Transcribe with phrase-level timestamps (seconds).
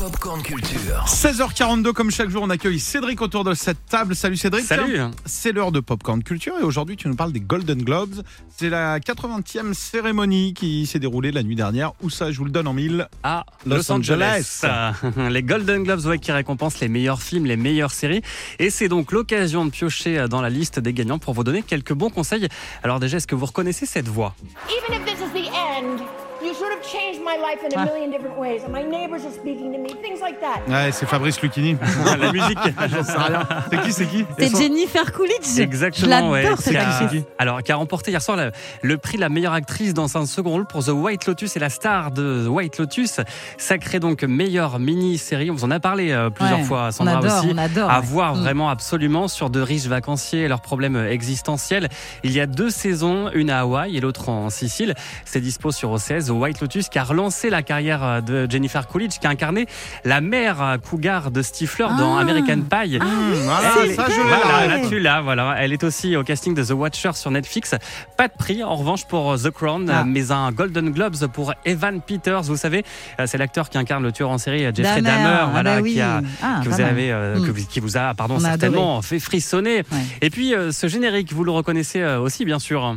[0.00, 1.04] Popcorn Culture.
[1.06, 4.16] 16h42, comme chaque jour, on accueille Cédric autour de cette table.
[4.16, 4.64] Salut Cédric.
[4.64, 4.98] Salut.
[5.26, 8.22] C'est l'heure de Popcorn Culture et aujourd'hui, tu nous parles des Golden Globes.
[8.48, 11.92] C'est la 80e cérémonie qui s'est déroulée la nuit dernière.
[12.00, 13.08] Où ça, je vous le donne en mille.
[13.22, 14.62] à Los Los, Angeles.
[15.30, 18.22] les Golden Globes ouais, qui récompensent les meilleurs films, les meilleures séries.
[18.58, 21.92] Et c'est donc l'occasion de piocher dans la liste des gagnants pour vous donner quelques
[21.92, 22.48] bons conseils.
[22.82, 24.34] Alors déjà, est-ce que vous reconnaissez cette voix?
[24.70, 28.10] Even if this is the end, you sort of changed my life in a million
[28.10, 28.62] different ways.
[28.64, 30.60] And my neighbors are speaking to me, things like that.
[30.68, 31.76] Ouais, c'est Fabrice Lucchini.
[32.18, 32.58] La musique
[32.90, 33.46] J'en sais rien.
[33.70, 34.24] C'est qui, c'est qui?
[34.38, 35.58] C'est Jennifer Coolidge.
[35.58, 36.46] Exactement, ouais.
[36.58, 36.76] cette
[37.10, 37.24] Qui.
[37.38, 38.50] Alors, qui a remporté hier soir le,
[38.82, 41.60] le prix de la meilleure actrice dans un second rôle pour The White Lotus et
[41.60, 43.20] la star de The White Lotus.
[43.58, 45.50] Sacrée donc meilleure mini-série.
[45.50, 47.50] On vous en a parlé euh, plusieurs Ouais, fois, Sandra on adore, aussi.
[47.54, 48.06] on adore, à ouais.
[48.06, 48.40] voir Mm.
[48.42, 51.88] vraiment absolument sur de riches vacanciers et leurs problèmes existentiels.
[52.22, 54.94] Il y a deux saisons, une à Hawaï et l'autre en Sicile.
[55.24, 56.29] C'est dispo sur OCS.
[56.30, 59.66] The White Lotus qui a relancé la carrière de Jennifer Coolidge, qui a incarné
[60.04, 62.20] la mère euh, cougar de Stifler dans Ah.
[62.20, 62.98] American Pie.
[63.00, 64.76] Ça, je l'ai voilà, là.
[64.78, 65.56] là, tu l'as, voilà.
[65.58, 67.74] Elle est aussi au casting de The Watcher sur Netflix.
[68.16, 70.04] Pas de prix, en revanche, pour The Crown, Ah.
[70.06, 72.42] mais un Golden Globes pour Evan Peters.
[72.42, 72.84] Vous savez,
[73.18, 75.76] euh, c'est l'acteur qui incarne le tueur en série, euh, Jeffrey Dahmer, Dahmer, ah voilà,
[75.76, 75.92] bah oui.
[75.94, 76.90] qui, a, Ah, que pas vous mal.
[76.90, 79.78] avez, euh, que vous- qui vous a, pardon, On a certainement fait frissonner.
[79.90, 79.98] Ouais.
[80.22, 82.96] Et puis, euh, ce générique, vous le reconnaissez euh, aussi, bien sûr.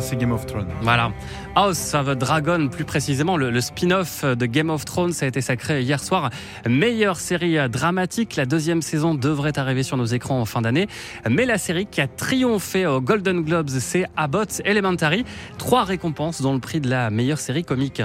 [0.00, 0.68] C'est Game of Thrones.
[0.82, 1.12] Voilà.
[1.54, 5.82] House of Dragon, plus précisément, le, le spin-off de Game of Thrones, a été sacré
[5.82, 6.30] hier soir.
[6.68, 8.36] Meilleure série dramatique.
[8.36, 10.88] La deuxième saison devrait arriver sur nos écrans en fin d'année.
[11.28, 15.24] Mais la série qui a triomphé aux Golden Globes, c'est Abbott Elementary.
[15.58, 18.02] Trois récompenses, dont le prix de la meilleure série comique.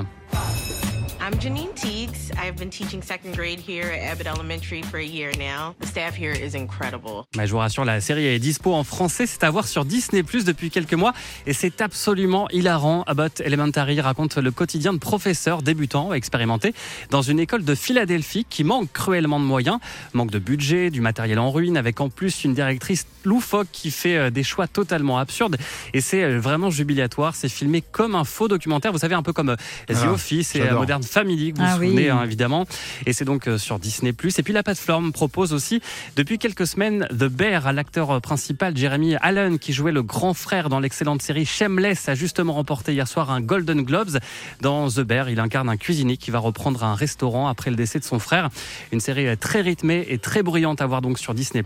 [1.32, 2.32] I'm Janine Teagues.
[2.44, 5.76] I've been teaching second grade here at Abbott Elementary for a year now.
[5.80, 7.28] The staff here is incredible.
[7.36, 9.28] Je vous rassure, la série est dispo en français.
[9.28, 11.14] C'est à voir sur Disney Plus depuis quelques mois
[11.46, 13.04] et c'est absolument hilarant.
[13.06, 16.74] Abbott Elementary raconte le quotidien de professeurs débutants expérimentés
[17.12, 19.78] dans une école de Philadelphie qui manque cruellement de moyens,
[20.14, 24.18] manque de budget, du matériel en ruine, avec en plus une directrice loufoque qui fait
[24.18, 25.58] euh, des choix totalement absurdes.
[25.94, 27.36] Et c'est euh, vraiment jubilatoire.
[27.36, 28.92] C'est filmé comme un faux documentaire.
[28.92, 29.56] Vous savez, un peu comme euh,
[29.90, 30.62] The Ah, Office et.
[30.72, 31.88] Modern Family, que vous Ah vous oui.
[31.90, 32.66] souvenez hein, évidemment.
[33.06, 34.10] Et c'est donc euh, sur Disney+.
[34.10, 35.82] Et puis la plateforme propose aussi
[36.16, 40.70] depuis quelques semaines The Bear à l'acteur principal Jeremy Allen qui jouait le grand frère
[40.70, 44.20] dans l'excellente série Shameless a justement remporté hier soir un Golden Globes.
[44.62, 48.00] Dans The Bear, il incarne un cuisinier qui va reprendre un restaurant après le décès
[48.00, 48.50] de son frère.
[48.92, 51.64] Une série euh, très rythmée et très bruyante à voir donc sur Disney+.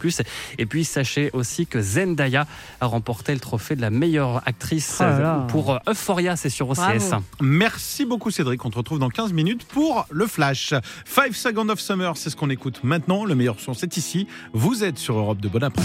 [0.57, 2.47] Et puis sachez aussi que Zendaya
[2.81, 5.45] a remporté le trophée de la meilleure actrice Oh là là.
[5.49, 6.75] pour euh, Euphoria, c'est sur OCS.
[6.77, 7.23] Bravo.
[7.41, 8.63] Merci beaucoup Cédric.
[8.65, 9.33] On te retrouve dans 15
[9.67, 10.73] pour le Flash.
[11.05, 13.25] 5 Seconds of Summer, c'est ce qu'on écoute maintenant.
[13.25, 14.27] Le meilleur son, c'est ici.
[14.53, 15.83] Vous êtes sur Europe de Bon après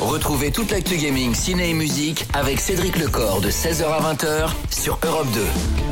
[0.00, 4.98] Retrouvez toute l'actu gaming, ciné et musique avec Cédric Lecor de 16h à 20h sur
[5.04, 5.85] Europe 2.